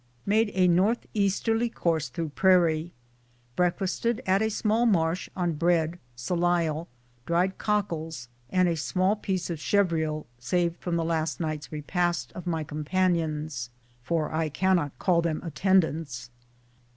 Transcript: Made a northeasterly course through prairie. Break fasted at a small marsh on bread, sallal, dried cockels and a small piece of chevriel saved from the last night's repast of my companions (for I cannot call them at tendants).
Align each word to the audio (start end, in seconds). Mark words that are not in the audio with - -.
Made 0.25 0.49
a 0.55 0.67
northeasterly 0.67 1.69
course 1.69 2.09
through 2.09 2.29
prairie. 2.29 2.91
Break 3.55 3.77
fasted 3.77 4.19
at 4.25 4.41
a 4.41 4.49
small 4.49 4.87
marsh 4.87 5.29
on 5.35 5.53
bread, 5.53 5.99
sallal, 6.17 6.87
dried 7.27 7.59
cockels 7.59 8.27
and 8.49 8.67
a 8.67 8.75
small 8.75 9.15
piece 9.15 9.51
of 9.51 9.59
chevriel 9.59 10.25
saved 10.39 10.77
from 10.81 10.95
the 10.95 11.05
last 11.05 11.39
night's 11.39 11.71
repast 11.71 12.31
of 12.33 12.47
my 12.47 12.63
companions 12.63 13.69
(for 14.01 14.33
I 14.33 14.49
cannot 14.49 14.97
call 14.97 15.21
them 15.21 15.39
at 15.45 15.53
tendants). 15.53 16.31